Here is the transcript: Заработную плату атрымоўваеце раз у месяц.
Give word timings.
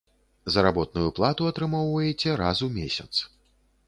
Заработную 0.53 1.11
плату 1.19 1.43
атрымоўваеце 1.51 2.33
раз 2.43 2.65
у 2.69 2.71
месяц. 2.79 3.11